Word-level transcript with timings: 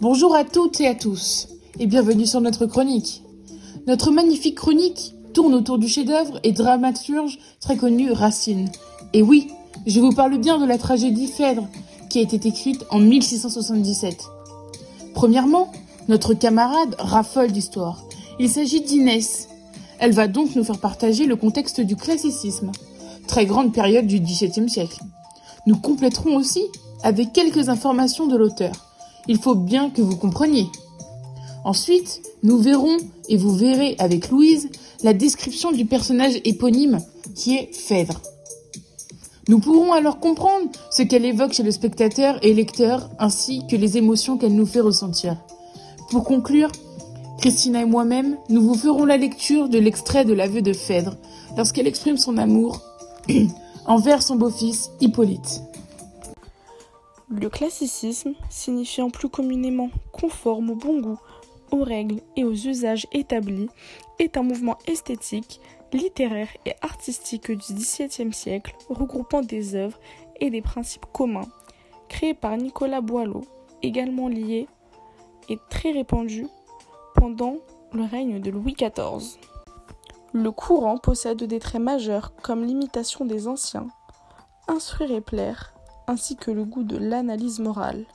Bonjour 0.00 0.36
à 0.36 0.44
toutes 0.44 0.80
et 0.80 0.86
à 0.86 0.94
tous, 0.94 1.48
et 1.80 1.88
bienvenue 1.88 2.24
sur 2.24 2.40
notre 2.40 2.66
chronique. 2.66 3.24
Notre 3.88 4.12
magnifique 4.12 4.54
chronique 4.54 5.12
tourne 5.34 5.54
autour 5.54 5.76
du 5.76 5.88
chef-d'œuvre 5.88 6.38
et 6.44 6.52
dramaturge 6.52 7.40
très 7.60 7.76
connu 7.76 8.12
Racine. 8.12 8.70
Et 9.12 9.22
oui, 9.22 9.48
je 9.88 9.98
vous 9.98 10.12
parle 10.12 10.38
bien 10.38 10.58
de 10.58 10.66
la 10.66 10.78
tragédie 10.78 11.26
Phèdre, 11.26 11.66
qui 12.08 12.20
a 12.20 12.22
été 12.22 12.36
écrite 12.46 12.84
en 12.90 13.00
1677. 13.00 14.22
Premièrement, 15.14 15.72
notre 16.06 16.32
camarade 16.32 16.94
raffole 17.00 17.50
d'histoire. 17.50 18.04
Il 18.38 18.48
s'agit 18.48 18.82
d'Inès. 18.82 19.48
Elle 19.98 20.12
va 20.12 20.28
donc 20.28 20.54
nous 20.54 20.62
faire 20.62 20.78
partager 20.78 21.26
le 21.26 21.34
contexte 21.34 21.80
du 21.80 21.96
classicisme, 21.96 22.70
très 23.26 23.46
grande 23.46 23.72
période 23.72 24.06
du 24.06 24.20
XVIIe 24.20 24.70
siècle. 24.70 25.00
Nous 25.66 25.76
compléterons 25.76 26.36
aussi 26.36 26.62
avec 27.02 27.32
quelques 27.32 27.68
informations 27.68 28.28
de 28.28 28.36
l'auteur. 28.36 28.87
Il 29.28 29.38
faut 29.38 29.54
bien 29.54 29.90
que 29.90 30.02
vous 30.02 30.16
compreniez. 30.16 30.66
Ensuite, 31.64 32.22
nous 32.42 32.58
verrons 32.58 32.96
et 33.28 33.36
vous 33.36 33.54
verrez 33.54 33.94
avec 33.98 34.30
Louise 34.30 34.70
la 35.02 35.12
description 35.12 35.70
du 35.70 35.84
personnage 35.84 36.40
éponyme 36.44 36.98
qui 37.34 37.56
est 37.56 37.74
Phèdre. 37.74 38.20
Nous 39.48 39.60
pourrons 39.60 39.92
alors 39.92 40.18
comprendre 40.18 40.68
ce 40.90 41.02
qu'elle 41.02 41.24
évoque 41.24 41.52
chez 41.52 41.62
le 41.62 41.70
spectateur 41.70 42.38
et 42.42 42.52
lecteur 42.52 43.08
ainsi 43.18 43.62
que 43.70 43.76
les 43.76 43.96
émotions 43.96 44.36
qu'elle 44.36 44.54
nous 44.54 44.66
fait 44.66 44.80
ressentir. 44.80 45.36
Pour 46.10 46.24
conclure, 46.24 46.70
Christina 47.38 47.82
et 47.82 47.86
moi-même, 47.86 48.36
nous 48.48 48.62
vous 48.62 48.74
ferons 48.74 49.04
la 49.04 49.16
lecture 49.16 49.68
de 49.68 49.78
l'extrait 49.78 50.24
de 50.24 50.34
l'aveu 50.34 50.60
de 50.60 50.72
Phèdre 50.72 51.16
lorsqu'elle 51.56 51.86
exprime 51.86 52.16
son 52.16 52.36
amour 52.36 52.82
envers 53.86 54.22
son 54.22 54.36
beau-fils 54.36 54.90
Hippolyte. 55.00 55.62
Le 57.30 57.50
classicisme, 57.50 58.32
signifiant 58.48 59.10
plus 59.10 59.28
communément 59.28 59.90
conforme 60.12 60.70
au 60.70 60.74
bon 60.74 61.00
goût, 61.00 61.20
aux 61.70 61.84
règles 61.84 62.22
et 62.36 62.44
aux 62.44 62.54
usages 62.54 63.06
établis, 63.12 63.68
est 64.18 64.38
un 64.38 64.42
mouvement 64.42 64.78
esthétique, 64.86 65.60
littéraire 65.92 66.48
et 66.64 66.72
artistique 66.80 67.50
du 67.50 67.74
XVIIe 67.74 68.32
siècle 68.32 68.74
regroupant 68.88 69.42
des 69.42 69.74
œuvres 69.74 69.98
et 70.40 70.48
des 70.48 70.62
principes 70.62 71.04
communs, 71.12 71.48
créé 72.08 72.32
par 72.32 72.56
Nicolas 72.56 73.02
Boileau, 73.02 73.44
également 73.82 74.28
lié 74.28 74.66
et 75.50 75.58
très 75.68 75.92
répandu 75.92 76.46
pendant 77.14 77.56
le 77.92 78.04
règne 78.04 78.40
de 78.40 78.50
Louis 78.50 78.74
XIV. 78.74 79.38
Le 80.32 80.50
courant 80.50 80.96
possède 80.96 81.42
des 81.42 81.58
traits 81.58 81.82
majeurs 81.82 82.32
comme 82.42 82.64
l'imitation 82.64 83.26
des 83.26 83.48
anciens, 83.48 83.88
instruire 84.66 85.10
et 85.12 85.20
plaire, 85.20 85.74
ainsi 86.08 86.36
que 86.36 86.50
le 86.50 86.64
goût 86.64 86.82
de 86.82 86.96
l'analyse 86.96 87.60
morale. 87.60 88.06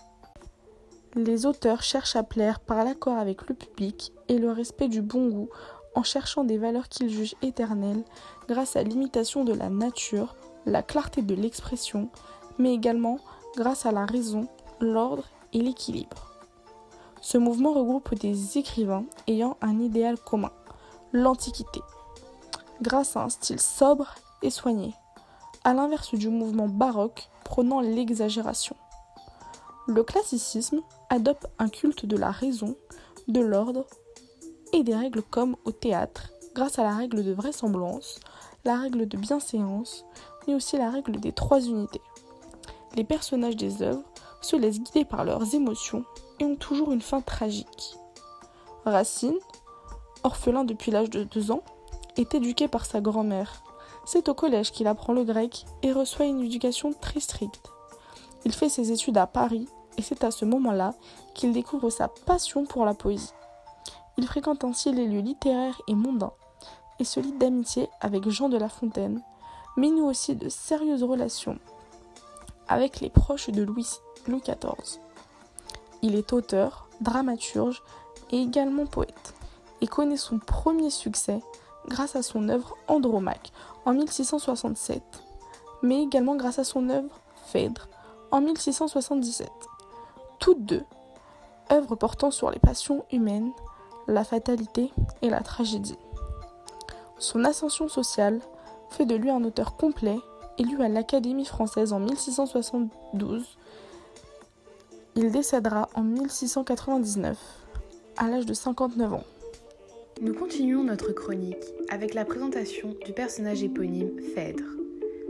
Les 1.15 1.45
auteurs 1.45 1.83
cherchent 1.83 2.15
à 2.15 2.23
plaire 2.23 2.59
par 2.59 2.83
l'accord 2.83 3.17
avec 3.17 3.47
le 3.47 3.55
public 3.55 4.11
et 4.27 4.39
le 4.39 4.51
respect 4.51 4.87
du 4.87 5.01
bon 5.01 5.29
goût 5.29 5.49
en 5.95 6.01
cherchant 6.01 6.43
des 6.43 6.57
valeurs 6.57 6.89
qu'ils 6.89 7.09
jugent 7.09 7.35
éternelles 7.43 8.03
grâce 8.47 8.75
à 8.75 8.83
l'imitation 8.83 9.43
de 9.43 9.53
la 9.53 9.69
nature, 9.69 10.35
la 10.65 10.81
clarté 10.81 11.21
de 11.21 11.35
l'expression, 11.35 12.09
mais 12.57 12.73
également 12.73 13.19
grâce 13.55 13.85
à 13.85 13.91
la 13.91 14.05
raison, 14.05 14.47
l'ordre 14.79 15.25
et 15.53 15.59
l'équilibre. 15.59 16.31
Ce 17.21 17.37
mouvement 17.37 17.73
regroupe 17.73 18.15
des 18.15 18.57
écrivains 18.57 19.05
ayant 19.27 19.55
un 19.61 19.79
idéal 19.79 20.17
commun, 20.17 20.51
l'Antiquité, 21.13 21.81
grâce 22.81 23.15
à 23.15 23.23
un 23.23 23.29
style 23.29 23.59
sobre 23.59 24.15
et 24.41 24.49
soigné, 24.49 24.95
à 25.63 25.73
l'inverse 25.73 26.13
du 26.13 26.29
mouvement 26.29 26.67
baroque 26.67 27.29
prônant 27.43 27.81
l'exagération. 27.81 28.75
Le 29.87 30.03
classicisme 30.03 30.81
adopte 31.09 31.47
un 31.59 31.69
culte 31.69 32.05
de 32.05 32.17
la 32.17 32.31
raison, 32.31 32.75
de 33.27 33.41
l'ordre 33.41 33.85
et 34.71 34.83
des 34.83 34.95
règles 34.95 35.23
comme 35.23 35.55
au 35.65 35.71
théâtre, 35.71 36.29
grâce 36.55 36.79
à 36.79 36.83
la 36.83 36.95
règle 36.95 37.23
de 37.23 37.33
vraisemblance, 37.33 38.19
la 38.65 38.77
règle 38.77 39.07
de 39.07 39.17
bienséance, 39.17 40.05
mais 40.47 40.55
aussi 40.55 40.77
la 40.77 40.89
règle 40.89 41.19
des 41.19 41.31
trois 41.31 41.61
unités. 41.61 42.01
Les 42.95 43.03
personnages 43.03 43.57
des 43.57 43.81
œuvres 43.81 44.03
se 44.41 44.55
laissent 44.55 44.79
guider 44.79 45.05
par 45.05 45.25
leurs 45.25 45.55
émotions 45.55 46.05
et 46.39 46.45
ont 46.45 46.55
toujours 46.55 46.91
une 46.91 47.01
fin 47.01 47.21
tragique. 47.21 47.97
Racine, 48.85 49.37
orphelin 50.23 50.63
depuis 50.63 50.91
l'âge 50.91 51.09
de 51.09 51.23
deux 51.23 51.51
ans, 51.51 51.63
est 52.17 52.35
éduqué 52.35 52.67
par 52.67 52.85
sa 52.85 53.01
grand-mère. 53.01 53.63
C'est 54.05 54.27
au 54.29 54.33
collège 54.33 54.71
qu'il 54.71 54.87
apprend 54.87 55.13
le 55.13 55.23
grec 55.23 55.65
et 55.81 55.91
reçoit 55.91 56.25
une 56.25 56.41
éducation 56.41 56.93
très 56.93 57.19
stricte. 57.19 57.71
Il 58.45 58.53
fait 58.53 58.69
ses 58.69 58.91
études 58.91 59.17
à 59.17 59.27
Paris 59.27 59.67
et 59.97 60.01
c'est 60.01 60.23
à 60.23 60.31
ce 60.31 60.45
moment-là 60.45 60.93
qu'il 61.33 61.53
découvre 61.53 61.89
sa 61.89 62.07
passion 62.07 62.65
pour 62.65 62.85
la 62.85 62.93
poésie. 62.93 63.31
Il 64.17 64.27
fréquente 64.27 64.63
ainsi 64.63 64.91
les 64.91 65.07
lieux 65.07 65.21
littéraires 65.21 65.81
et 65.87 65.95
mondains 65.95 66.33
et 66.99 67.05
se 67.05 67.19
lie 67.19 67.33
d'amitié 67.33 67.89
avec 68.01 68.27
Jean 68.29 68.49
de 68.49 68.57
La 68.57 68.69
Fontaine, 68.69 69.21
mais 69.77 69.89
noue 69.89 70.05
aussi 70.05 70.35
de 70.35 70.49
sérieuses 70.49 71.03
relations 71.03 71.57
avec 72.67 73.01
les 73.01 73.09
proches 73.09 73.49
de 73.49 73.63
Louis, 73.63 73.87
Louis 74.27 74.41
XIV. 74.41 74.99
Il 76.01 76.15
est 76.15 76.33
auteur, 76.33 76.87
dramaturge 77.01 77.81
et 78.31 78.41
également 78.41 78.85
poète, 78.85 79.33
et 79.81 79.87
connaît 79.87 80.17
son 80.17 80.39
premier 80.39 80.89
succès 80.89 81.41
grâce 81.87 82.15
à 82.15 82.23
son 82.23 82.49
œuvre 82.49 82.75
Andromaque 82.87 83.51
en 83.85 83.93
1667, 83.93 85.01
mais 85.81 86.01
également 86.01 86.35
grâce 86.35 86.59
à 86.59 86.63
son 86.63 86.89
œuvre 86.89 87.19
Phèdre 87.47 87.87
en 88.31 88.41
1677. 88.41 89.49
Toutes 90.39 90.65
deux, 90.65 90.83
œuvres 91.71 91.95
portant 91.95 92.31
sur 92.31 92.49
les 92.51 92.59
passions 92.59 93.05
humaines, 93.11 93.51
la 94.07 94.23
fatalité 94.23 94.91
et 95.21 95.29
la 95.29 95.41
tragédie. 95.41 95.97
Son 97.17 97.45
ascension 97.45 97.87
sociale 97.87 98.41
fait 98.89 99.05
de 99.05 99.15
lui 99.15 99.29
un 99.29 99.43
auteur 99.43 99.75
complet, 99.75 100.19
élu 100.57 100.81
à 100.81 100.89
l'Académie 100.89 101.45
française 101.45 101.93
en 101.93 101.99
1672. 101.99 103.57
Il 105.15 105.31
décédera 105.31 105.89
en 105.95 106.01
1699, 106.01 107.37
à 108.17 108.27
l'âge 108.27 108.45
de 108.45 108.53
59 108.53 109.13
ans. 109.13 109.23
Nous 110.23 110.33
continuons 110.33 110.85
notre 110.85 111.11
chronique 111.11 111.65
avec 111.89 112.13
la 112.13 112.23
présentation 112.23 112.95
du 113.05 113.11
personnage 113.11 113.61
éponyme 113.61 114.21
Phèdre. 114.33 114.63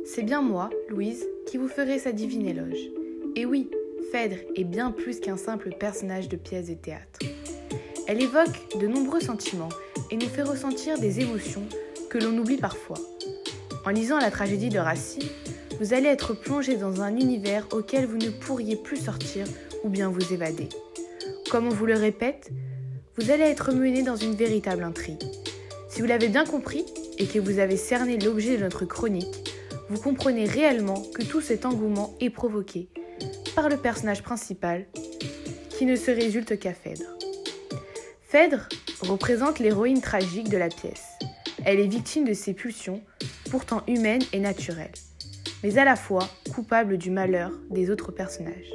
C'est 0.06 0.22
bien 0.22 0.44
moi, 0.44 0.70
Louise, 0.88 1.26
qui 1.48 1.58
vous 1.58 1.68
ferai 1.68 1.98
sa 1.98 2.12
divine 2.12 2.46
éloge. 2.46 2.92
Et 3.36 3.48
oui, 3.48 3.72
Phèdre 4.12 4.36
est 4.56 4.64
bien 4.64 4.92
plus 4.92 5.20
qu'un 5.20 5.36
simple 5.36 5.72
personnage 5.80 6.30
de 6.30 6.36
pièce 6.36 6.68
de 6.68 6.76
théâtre. 6.76 7.22
Elle 8.08 8.22
évoque 8.22 8.78
de 8.80 8.86
nombreux 8.86 9.20
sentiments 9.20 9.70
et 10.12 10.16
nous 10.16 10.30
fait 10.30 10.44
ressentir 10.44 11.00
des 11.00 11.22
émotions 11.22 11.68
que 12.12 12.20
l'on 12.20 12.38
oublie 12.38 12.58
parfois. 12.58 13.00
En 13.88 13.90
lisant 13.90 14.20
la 14.20 14.30
tragédie 14.30 14.70
de 14.70 14.78
Racine, 14.78 15.28
vous 15.80 15.96
allez 15.96 16.10
être 16.10 16.36
plongé 16.36 16.78
dans 16.78 17.02
un 17.02 17.16
univers 17.18 17.68
auquel 17.72 18.06
vous 18.06 18.18
ne 18.18 18.30
pourriez 18.30 18.76
plus 18.76 18.98
sortir 18.98 19.48
ou 19.84 19.90
bien 19.90 20.12
vous 20.12 20.34
évader. 20.34 20.70
Comme 21.50 21.66
on 21.66 21.74
vous 21.74 21.88
le 21.88 21.96
répète, 21.96 22.52
vous 23.18 23.30
allez 23.30 23.44
être 23.44 23.72
mené 23.72 24.02
dans 24.02 24.16
une 24.16 24.34
véritable 24.34 24.84
intrigue. 24.84 25.22
Si 25.88 26.02
vous 26.02 26.08
l'avez 26.08 26.30
bien 26.30 26.46
compris 26.46 26.86
et 27.20 27.28
que 27.28 27.38
vous 27.38 27.60
avez 27.60 27.78
cerné 27.78 28.18
l'objet 28.18 28.58
de 28.58 28.64
notre 28.64 28.86
chronique, 28.86 29.54
vous 29.90 30.02
comprenez 30.02 30.46
réellement 30.46 31.04
que 31.14 31.24
tout 31.24 31.42
cet 31.42 31.66
engouement 31.66 32.16
est 32.20 32.32
provoqué 32.32 32.88
par 33.56 33.70
le 33.70 33.78
personnage 33.78 34.24
principal 34.24 34.88
qui 35.70 35.86
ne 35.86 35.96
se 35.96 36.10
résulte 36.10 36.58
qu'à 36.58 36.74
Phèdre. 36.74 37.18
Phèdre 38.24 38.68
représente 39.02 39.60
l'héroïne 39.60 40.02
tragique 40.02 40.50
de 40.50 40.58
la 40.58 40.70
pièce. 40.70 41.06
Elle 41.66 41.80
est 41.80 41.88
victime 41.88 42.26
de 42.26 42.34
ses 42.34 42.54
pulsions, 42.54 43.02
pourtant 43.52 43.84
humaines 43.88 44.24
et 44.34 44.40
naturelles, 44.40 44.92
mais 45.64 45.78
à 45.78 45.86
la 45.86 45.96
fois 45.96 46.28
coupable 46.56 46.98
du 46.98 47.12
malheur 47.12 47.52
des 47.70 47.92
autres 47.92 48.12
personnages. 48.12 48.74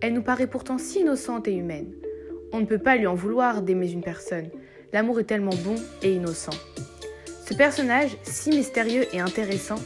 Elle 0.00 0.14
nous 0.14 0.22
paraît 0.22 0.46
pourtant 0.46 0.78
si 0.78 1.00
innocente 1.00 1.46
et 1.46 1.54
humaine, 1.54 1.92
on 2.54 2.60
ne 2.60 2.66
peut 2.66 2.78
pas 2.78 2.94
lui 2.94 3.08
en 3.08 3.16
vouloir 3.16 3.62
d'aimer 3.62 3.90
une 3.90 4.00
personne. 4.00 4.48
L'amour 4.92 5.18
est 5.18 5.24
tellement 5.24 5.56
bon 5.64 5.74
et 6.02 6.14
innocent. 6.14 6.52
Ce 7.44 7.52
personnage, 7.52 8.16
si 8.22 8.50
mystérieux 8.50 9.06
et 9.12 9.18
intéressant, 9.18 9.80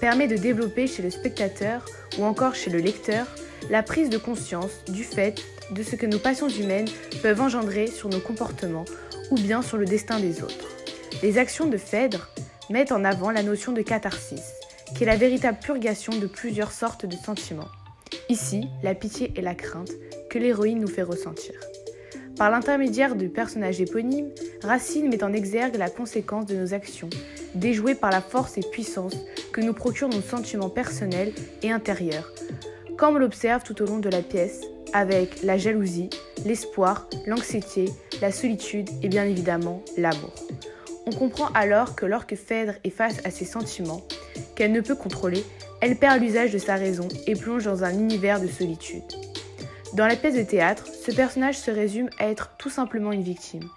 permet 0.00 0.28
de 0.28 0.36
développer 0.36 0.86
chez 0.86 1.02
le 1.02 1.10
spectateur 1.10 1.84
ou 2.16 2.24
encore 2.24 2.54
chez 2.54 2.70
le 2.70 2.78
lecteur 2.78 3.26
la 3.68 3.82
prise 3.82 4.10
de 4.10 4.18
conscience 4.18 4.84
du 4.88 5.02
fait 5.02 5.42
de 5.72 5.82
ce 5.82 5.96
que 5.96 6.06
nos 6.06 6.20
passions 6.20 6.48
humaines 6.48 6.86
peuvent 7.20 7.40
engendrer 7.40 7.88
sur 7.88 8.08
nos 8.08 8.20
comportements 8.20 8.84
ou 9.32 9.34
bien 9.34 9.60
sur 9.60 9.76
le 9.76 9.84
destin 9.84 10.20
des 10.20 10.40
autres. 10.40 10.70
Les 11.20 11.36
actions 11.36 11.66
de 11.66 11.76
Phèdre 11.76 12.30
mettent 12.70 12.92
en 12.92 13.04
avant 13.04 13.32
la 13.32 13.42
notion 13.42 13.72
de 13.72 13.82
catharsis, 13.82 14.52
qui 14.96 15.02
est 15.02 15.06
la 15.06 15.16
véritable 15.16 15.58
purgation 15.58 16.16
de 16.16 16.28
plusieurs 16.28 16.70
sortes 16.70 17.06
de 17.06 17.16
sentiments. 17.16 17.70
Ici, 18.28 18.68
la 18.84 18.94
pitié 18.94 19.32
et 19.34 19.42
la 19.42 19.56
crainte 19.56 19.90
que 20.30 20.38
l'héroïne 20.38 20.78
nous 20.78 20.86
fait 20.86 21.02
ressentir. 21.02 21.54
Par 22.36 22.50
l'intermédiaire 22.50 23.14
du 23.14 23.28
personnage 23.28 23.80
éponyme, 23.80 24.30
Racine 24.62 25.08
met 25.08 25.22
en 25.22 25.32
exergue 25.32 25.76
la 25.76 25.88
conséquence 25.88 26.46
de 26.46 26.56
nos 26.56 26.74
actions, 26.74 27.10
déjouées 27.54 27.94
par 27.94 28.10
la 28.10 28.20
force 28.20 28.58
et 28.58 28.62
puissance 28.72 29.16
que 29.52 29.60
nous 29.60 29.72
procurent 29.72 30.08
nos 30.08 30.20
sentiments 30.20 30.68
personnels 30.68 31.32
et 31.62 31.70
intérieurs, 31.70 32.32
comme 32.96 33.14
on 33.14 33.18
l'observe 33.18 33.62
tout 33.62 33.80
au 33.82 33.86
long 33.86 33.98
de 33.98 34.08
la 34.08 34.20
pièce, 34.20 34.62
avec 34.92 35.42
la 35.44 35.58
jalousie, 35.58 36.10
l'espoir, 36.44 37.08
l'anxiété, 37.26 37.86
la 38.20 38.32
solitude 38.32 38.90
et 39.02 39.08
bien 39.08 39.24
évidemment 39.24 39.82
l'amour. 39.96 40.34
On 41.06 41.12
comprend 41.12 41.48
alors 41.54 41.94
que 41.94 42.06
lorsque 42.06 42.34
Phèdre 42.34 42.74
est 42.82 42.90
face 42.90 43.20
à 43.24 43.30
ses 43.30 43.44
sentiments, 43.44 44.02
qu'elle 44.56 44.72
ne 44.72 44.80
peut 44.80 44.94
contrôler, 44.96 45.44
elle 45.80 45.96
perd 45.96 46.20
l'usage 46.20 46.52
de 46.52 46.58
sa 46.58 46.74
raison 46.74 47.06
et 47.26 47.34
plonge 47.36 47.64
dans 47.64 47.84
un 47.84 47.92
univers 47.92 48.40
de 48.40 48.48
solitude. 48.48 49.02
Dans 49.94 50.08
la 50.08 50.16
pièce 50.16 50.34
de 50.34 50.42
théâtre, 50.42 50.88
ce 50.88 51.12
personnage 51.12 51.56
se 51.56 51.70
résume 51.70 52.10
à 52.18 52.28
être 52.28 52.50
tout 52.58 52.68
simplement 52.68 53.12
une 53.12 53.22
victime, 53.22 53.68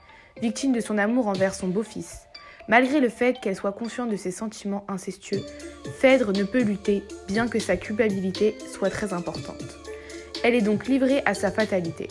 victime 0.41 0.73
de 0.73 0.79
son 0.79 0.97
amour 0.97 1.27
envers 1.27 1.53
son 1.53 1.67
beau-fils. 1.67 2.21
Malgré 2.67 2.99
le 2.99 3.09
fait 3.09 3.39
qu'elle 3.39 3.55
soit 3.55 3.71
consciente 3.71 4.09
de 4.09 4.15
ses 4.15 4.31
sentiments 4.31 4.83
incestueux, 4.87 5.43
Phèdre 5.99 6.33
ne 6.33 6.43
peut 6.43 6.63
lutter, 6.63 7.03
bien 7.27 7.47
que 7.47 7.59
sa 7.59 7.77
culpabilité 7.77 8.57
soit 8.73 8.89
très 8.89 9.13
importante. 9.13 9.77
Elle 10.43 10.55
est 10.55 10.61
donc 10.61 10.87
livrée 10.87 11.21
à 11.25 11.35
sa 11.35 11.51
fatalité. 11.51 12.07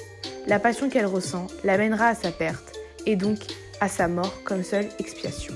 La 0.47 0.61
passion 0.61 0.88
qu'elle 0.88 1.06
ressent 1.06 1.49
l'amènera 1.64 2.06
à 2.06 2.14
sa 2.14 2.31
perte, 2.31 2.79
et 3.06 3.17
donc 3.17 3.38
à 3.81 3.88
sa 3.88 4.06
mort 4.06 4.44
comme 4.44 4.62
seule 4.62 4.88
expiation. 5.00 5.55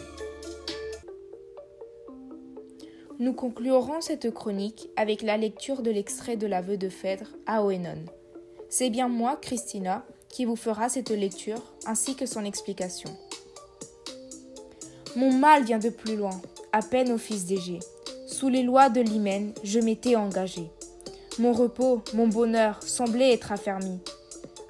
Nous 3.20 3.32
conclurons 3.32 4.00
cette 4.00 4.32
chronique 4.34 4.88
avec 4.96 5.22
la 5.22 5.36
lecture 5.36 5.82
de 5.82 5.92
l'extrait 5.92 6.36
de 6.36 6.48
l'aveu 6.48 6.76
de 6.76 6.88
Phèdre 6.88 7.28
à 7.46 7.62
Oenon. 7.62 8.04
C'est 8.72 8.88
bien 8.88 9.08
moi, 9.08 9.36
Christina, 9.42 10.04
qui 10.28 10.44
vous 10.44 10.54
fera 10.54 10.88
cette 10.88 11.10
lecture 11.10 11.60
ainsi 11.86 12.14
que 12.14 12.24
son 12.24 12.44
explication. 12.44 13.10
Mon 15.16 15.32
mal 15.32 15.64
vient 15.64 15.80
de 15.80 15.88
plus 15.88 16.14
loin, 16.14 16.40
à 16.70 16.80
peine 16.80 17.10
au 17.10 17.18
fils 17.18 17.46
d'Égée. 17.46 17.80
Sous 18.28 18.48
les 18.48 18.62
lois 18.62 18.88
de 18.88 19.00
l'hymen, 19.00 19.52
je 19.64 19.80
m'étais 19.80 20.14
engagé. 20.14 20.70
Mon 21.40 21.52
repos, 21.52 22.02
mon 22.14 22.28
bonheur 22.28 22.80
semblaient 22.84 23.32
être 23.32 23.50
affermis. 23.50 23.98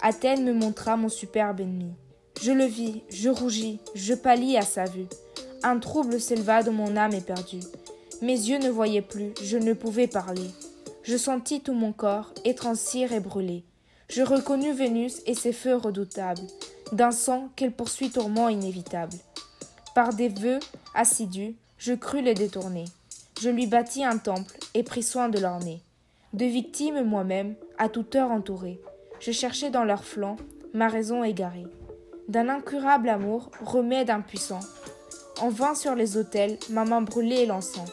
Athènes 0.00 0.46
me 0.46 0.54
montra 0.54 0.96
mon 0.96 1.10
superbe 1.10 1.60
ennemi. 1.60 1.92
Je 2.40 2.52
le 2.52 2.64
vis, 2.64 3.02
je 3.10 3.28
rougis, 3.28 3.80
je 3.94 4.14
pâlis 4.14 4.56
à 4.56 4.62
sa 4.62 4.84
vue. 4.84 5.08
Un 5.62 5.78
trouble 5.78 6.18
s'éleva 6.18 6.62
dans 6.62 6.72
mon 6.72 6.96
âme 6.96 7.12
éperdue. 7.12 7.60
Mes 8.22 8.32
yeux 8.32 8.58
ne 8.58 8.70
voyaient 8.70 9.02
plus, 9.02 9.34
je 9.42 9.58
ne 9.58 9.74
pouvais 9.74 10.06
parler. 10.06 10.48
Je 11.02 11.18
sentis 11.18 11.60
tout 11.60 11.74
mon 11.74 11.92
corps 11.92 12.32
étrancir 12.46 13.12
et 13.12 13.20
brûler. 13.20 13.64
Je 14.10 14.22
reconnus 14.22 14.74
Vénus 14.74 15.22
et 15.26 15.34
ses 15.34 15.52
feux 15.52 15.76
redoutables, 15.76 16.42
d'un 16.90 17.12
sang 17.12 17.48
qu'elle 17.54 17.70
poursuit 17.70 18.10
tourment 18.10 18.48
inévitable. 18.48 19.16
Par 19.94 20.12
des 20.12 20.28
vœux 20.28 20.58
assidus, 20.96 21.54
je 21.78 21.92
crus 21.92 22.24
le 22.24 22.34
détourner. 22.34 22.86
Je 23.40 23.50
lui 23.50 23.68
bâtis 23.68 24.04
un 24.04 24.18
temple 24.18 24.58
et 24.74 24.82
pris 24.82 25.04
soin 25.04 25.28
de 25.28 25.38
l'orner. 25.38 25.80
De 26.32 26.44
victimes 26.44 27.04
moi-même, 27.04 27.54
à 27.78 27.88
toute 27.88 28.16
heure 28.16 28.32
entourée, 28.32 28.80
je 29.20 29.30
cherchais 29.30 29.70
dans 29.70 29.84
leurs 29.84 30.04
flancs 30.04 30.38
ma 30.74 30.88
raison 30.88 31.22
égarée. 31.22 31.66
D'un 32.26 32.48
incurable 32.48 33.10
amour, 33.10 33.52
remède 33.64 34.10
impuissant. 34.10 34.60
En 35.40 35.50
vain 35.50 35.76
sur 35.76 35.94
les 35.94 36.16
autels, 36.16 36.58
ma 36.70 36.84
main 36.84 37.00
brûlait 37.00 37.46
l'encens. 37.46 37.88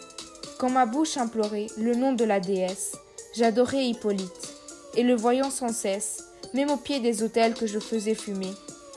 Quand 0.58 0.72
ma 0.72 0.88
bouche 0.88 1.18
implorait 1.18 1.68
le 1.78 1.94
nom 1.94 2.14
de 2.14 2.24
la 2.24 2.40
déesse, 2.40 2.98
j'adorais 3.36 3.86
Hippolyte, 3.86 4.57
et 4.98 5.04
le 5.04 5.16
voyant 5.16 5.50
sans 5.50 5.72
cesse, 5.72 6.26
même 6.54 6.72
au 6.72 6.76
pied 6.76 7.00
des 7.00 7.24
autels 7.24 7.54
que 7.54 7.68
je 7.68 7.80
faisais 7.80 8.16
fumer, 8.16 8.52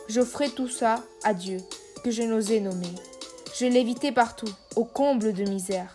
j'offrais 0.08 0.48
tout 0.48 0.68
ça 0.68 1.04
à 1.22 1.34
Dieu, 1.34 1.58
que 2.02 2.10
je 2.10 2.22
n'osais 2.22 2.58
nommer. 2.58 2.92
Je 3.56 3.66
l'évitais 3.66 4.10
partout, 4.10 4.50
au 4.74 4.84
comble 4.84 5.32
de 5.32 5.44
misère. 5.44 5.94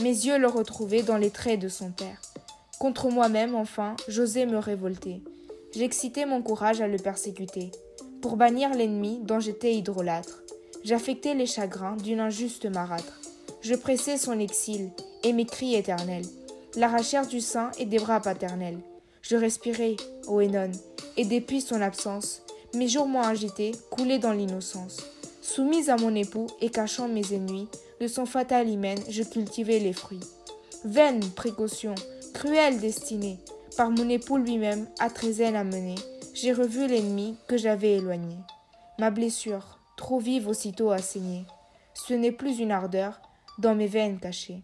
Mes 0.00 0.08
yeux 0.08 0.38
le 0.38 0.48
retrouvaient 0.48 1.02
dans 1.02 1.18
les 1.18 1.30
traits 1.30 1.60
de 1.60 1.68
son 1.68 1.90
père. 1.90 2.20
Contre 2.80 3.10
moi-même, 3.10 3.54
enfin, 3.54 3.94
j'osais 4.08 4.46
me 4.46 4.58
révolter. 4.58 5.22
J'excitais 5.76 6.26
mon 6.26 6.42
courage 6.42 6.80
à 6.80 6.88
le 6.88 6.98
persécuter, 6.98 7.70
pour 8.22 8.36
bannir 8.36 8.70
l'ennemi 8.74 9.20
dont 9.22 9.38
j'étais 9.38 9.74
hydrolâtre. 9.74 10.42
J'affectais 10.82 11.34
les 11.34 11.46
chagrins 11.46 11.96
d'une 11.96 12.20
injuste 12.20 12.66
marâtre. 12.66 13.20
Je 13.60 13.74
pressais 13.74 14.16
son 14.16 14.40
exil 14.40 14.90
et 15.22 15.32
mes 15.32 15.46
cris 15.46 15.74
éternels 15.74 16.24
l'arrachèrent 16.76 17.26
du 17.26 17.40
sein 17.40 17.70
et 17.78 17.84
des 17.84 17.98
bras 17.98 18.20
paternels. 18.20 18.78
Je 19.22 19.36
respirais, 19.36 19.96
ô 20.26 20.40
Hénon, 20.40 20.72
et 21.16 21.24
depuis 21.24 21.60
son 21.60 21.80
absence, 21.80 22.42
mes 22.74 22.88
jours 22.88 23.06
moins 23.06 23.28
agités 23.28 23.72
coulaient 23.90 24.18
dans 24.18 24.32
l'innocence. 24.32 24.98
Soumise 25.40 25.90
à 25.90 25.96
mon 25.96 26.14
époux 26.14 26.48
et 26.60 26.70
cachant 26.70 27.08
mes 27.08 27.32
ennemis, 27.32 27.68
de 28.00 28.08
son 28.08 28.26
fatal 28.26 28.68
hymen 28.68 28.98
je 29.08 29.22
cultivais 29.22 29.78
les 29.78 29.92
fruits. 29.92 30.24
Vaine 30.84 31.24
précaution, 31.36 31.94
cruelle 32.34 32.80
destinée, 32.80 33.38
par 33.76 33.90
mon 33.90 34.08
époux 34.08 34.36
lui-même 34.36 34.88
à 34.98 35.08
Trézène 35.08 35.56
amené, 35.56 35.94
j'ai 36.34 36.52
revu 36.52 36.86
l'ennemi 36.86 37.36
que 37.46 37.56
j'avais 37.56 37.92
éloigné. 37.92 38.36
Ma 38.98 39.10
blessure, 39.10 39.78
trop 39.96 40.18
vive 40.18 40.48
aussitôt 40.48 40.90
a 40.90 40.98
saigné. 40.98 41.44
Ce 41.94 42.14
n'est 42.14 42.32
plus 42.32 42.58
une 42.58 42.72
ardeur, 42.72 43.20
dans 43.58 43.74
mes 43.74 43.86
veines 43.86 44.18
cachées. 44.18 44.62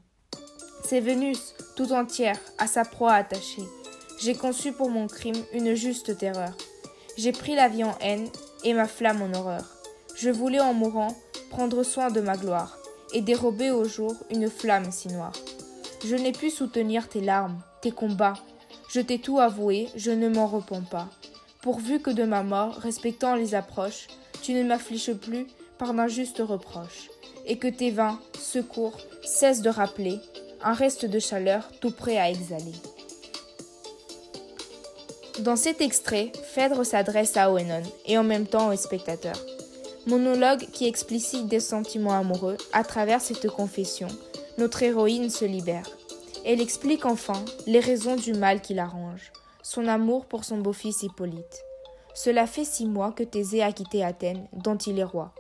C'est 0.85 1.01
Vénus, 1.01 1.55
tout 1.77 1.93
entière, 1.93 2.39
à 2.59 2.67
sa 2.67 2.85
proie 2.85 3.13
attachée. 3.13 3.63
J'ai 4.20 4.35
conçu 4.35 4.73
pour 4.73 4.91
mon 4.91 5.06
crime 5.06 5.44
une 5.53 5.75
juste 5.75 6.19
terreur. 6.19 6.53
J'ai 7.17 7.31
pris 7.31 7.55
la 7.55 7.69
vie 7.69 7.85
en 7.85 7.97
haine 8.00 8.29
et 8.65 8.75
ma 8.75 8.88
flamme 8.88 9.23
en 9.23 9.32
horreur. 9.38 9.65
Je 10.17 10.31
voulais 10.31 10.59
en 10.59 10.75
mourant 10.75 11.17
prendre 11.50 11.85
soin 11.85 12.11
de 12.11 12.20
ma 12.20 12.37
gloire 12.37 12.79
et 13.15 13.20
dérober 13.20 13.70
au 13.70 13.85
jour 13.85 14.15
une 14.31 14.50
flamme 14.50 14.91
si 14.91 15.09
noire. 15.09 15.32
Je 16.05 16.17
n'ai 16.17 16.32
pu 16.32 16.50
soutenir 16.50 17.09
tes 17.09 17.20
larmes, 17.20 17.61
tes 17.81 17.93
combats. 17.93 18.38
Je 18.91 19.00
t'ai 19.00 19.20
tout 19.20 19.38
avoué, 19.38 19.88
je 19.94 20.11
ne 20.11 20.29
m'en 20.29 20.49
repens 20.49 20.82
pas. 20.82 21.09
Pourvu 21.62 22.00
que 22.00 22.11
de 22.11 22.25
ma 22.25 22.43
mort, 22.43 22.75
respectant 22.75 23.37
les 23.37 23.55
approches, 23.55 24.09
tu 24.43 24.53
ne 24.53 24.64
m'affliges 24.64 25.14
plus 25.14 25.47
par 25.79 25.94
d'injustes 25.94 26.43
reproches 26.44 27.09
et 27.47 27.59
que 27.59 27.69
tes 27.69 27.93
vains 27.93 28.19
secours 28.38 28.99
cessent 29.23 29.62
de 29.62 29.71
rappeler 29.71 30.19
un 30.62 30.73
reste 30.73 31.05
de 31.05 31.19
chaleur 31.21 31.71
tout 31.81 31.93
prêt 31.93 32.19
à 32.19 32.31
exhaler. 32.31 32.75
Dans 35.38 35.55
cet 35.55 35.81
extrait, 35.81 36.32
Phèdre 36.43 36.85
s'adresse 36.85 37.37
à 37.37 37.52
Oenon 37.52 37.82
et 38.06 38.19
en 38.19 38.25
même 38.25 38.46
temps 38.46 38.73
aux 38.73 38.76
spectateurs. 38.76 39.38
Monologue 40.06 40.67
qui 40.73 40.88
explicite 40.88 41.46
des 41.46 41.61
sentiments 41.61 42.19
amoureux 42.19 42.56
à 42.73 42.82
travers 42.82 43.20
cette 43.20 43.49
confession, 43.49 44.08
notre 44.56 44.82
héroïne 44.82 45.31
se 45.31 45.44
libère. 45.44 45.88
Elle 46.44 46.61
explique 46.61 47.05
enfin 47.05 47.44
les 47.69 47.79
raisons 47.79 48.17
du 48.17 48.32
mal 48.35 48.61
qui 48.61 48.75
l'arrange, 48.75 49.31
son 49.62 49.87
amour 49.87 50.26
pour 50.26 50.43
son 50.43 50.58
beau-fils 50.58 51.05
Hippolyte. 51.05 51.62
Cela 52.14 52.49
fait 52.49 52.64
six 52.64 52.87
mois 52.87 53.12
que 53.12 53.23
Thésée 53.23 53.62
a 53.62 53.71
quitté 53.71 54.02
Athènes, 54.02 54.49
dont 54.52 54.76
il 54.76 54.99
est 54.99 55.04
roi. 55.04 55.33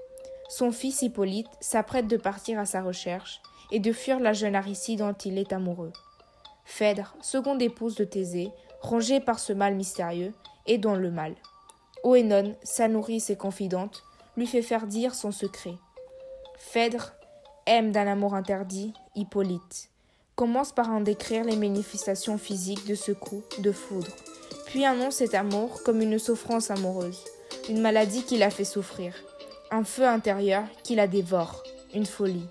Son 0.48 0.70
fils 0.70 1.02
Hippolyte 1.02 1.48
s'apprête 1.60 2.06
de 2.06 2.16
partir 2.16 2.60
à 2.60 2.66
sa 2.66 2.82
recherche 2.82 3.40
et 3.72 3.80
de 3.80 3.92
fuir 3.92 4.20
la 4.20 4.32
jeune 4.32 4.54
Aricie 4.54 4.94
dont 4.94 5.14
il 5.24 5.38
est 5.38 5.52
amoureux. 5.52 5.92
Phèdre, 6.64 7.16
seconde 7.20 7.62
épouse 7.62 7.96
de 7.96 8.04
Thésée, 8.04 8.52
rongée 8.80 9.20
par 9.20 9.38
ce 9.38 9.52
mal 9.52 9.74
mystérieux, 9.74 10.32
est 10.66 10.78
dans 10.78 10.94
le 10.94 11.10
mal. 11.10 11.34
Oénon, 12.04 12.54
sa 12.62 12.88
nourrice 12.88 13.30
et 13.30 13.36
confidente, 13.36 14.02
lui 14.36 14.46
fait 14.46 14.62
faire 14.62 14.86
dire 14.86 15.14
son 15.14 15.32
secret. 15.32 15.74
Phèdre 16.58 17.12
aime 17.66 17.92
d'un 17.92 18.06
amour 18.06 18.34
interdit 18.34 18.92
Hippolyte. 19.14 19.90
Commence 20.36 20.72
par 20.72 20.90
en 20.90 21.00
décrire 21.00 21.44
les 21.44 21.56
manifestations 21.56 22.38
physiques 22.38 22.86
de 22.86 22.94
ce 22.94 23.12
coup 23.12 23.42
de 23.58 23.72
foudre, 23.72 24.14
puis 24.66 24.84
annonce 24.84 25.16
cet 25.16 25.34
amour 25.34 25.82
comme 25.82 26.00
une 26.00 26.18
souffrance 26.18 26.70
amoureuse, 26.70 27.24
une 27.68 27.80
maladie 27.80 28.22
qui 28.22 28.38
la 28.38 28.50
fait 28.50 28.64
souffrir 28.64 29.14
un 29.70 29.84
feu 29.84 30.06
intérieur 30.06 30.64
qui 30.82 30.94
la 30.94 31.06
dévore, 31.06 31.62
une 31.94 32.06
folie. 32.06 32.46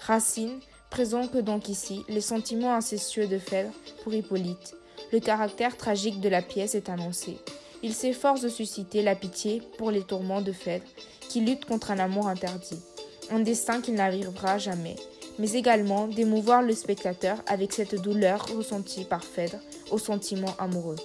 Racine 0.00 0.60
présente 0.90 1.36
donc 1.36 1.68
ici 1.68 2.04
les 2.08 2.20
sentiments 2.20 2.74
incestueux 2.74 3.26
de 3.26 3.38
Phèdre 3.38 3.72
pour 4.02 4.14
Hippolyte. 4.14 4.74
Le 5.12 5.20
caractère 5.20 5.76
tragique 5.76 6.20
de 6.20 6.28
la 6.28 6.42
pièce 6.42 6.74
est 6.74 6.88
annoncé. 6.88 7.38
Il 7.82 7.94
s'efforce 7.94 8.40
de 8.40 8.48
susciter 8.48 9.02
la 9.02 9.14
pitié 9.14 9.62
pour 9.78 9.90
les 9.90 10.02
tourments 10.02 10.40
de 10.40 10.52
Phèdre, 10.52 10.86
qui 11.28 11.40
lutte 11.40 11.66
contre 11.66 11.90
un 11.90 11.98
amour 11.98 12.28
interdit, 12.28 12.80
un 13.30 13.40
destin 13.40 13.80
qu'il 13.80 13.94
n'arrivera 13.94 14.58
jamais, 14.58 14.96
mais 15.38 15.52
également 15.52 16.08
d'émouvoir 16.08 16.62
le 16.62 16.74
spectateur 16.74 17.38
avec 17.46 17.72
cette 17.72 18.00
douleur 18.00 18.46
ressentie 18.56 19.04
par 19.04 19.24
Phèdre 19.24 19.58
au 19.90 19.98
sentiment 19.98 20.54
amoureux. 20.58 20.96